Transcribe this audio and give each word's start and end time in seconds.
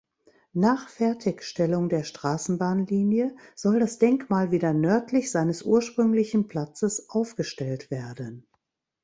Nach 0.53 0.89
Fertigstellung 0.89 1.87
der 1.87 2.03
Straßenbahnlinie 2.03 3.35
soll 3.53 3.79
das 3.79 3.99
Denkmal 3.99 4.49
wieder 4.49 4.73
nördlich 4.73 5.29
seines 5.29 5.61
ursprünglichen 5.61 6.47
Platzes 6.47 7.07
aufgestellt 7.11 7.91
werden. 7.91 8.47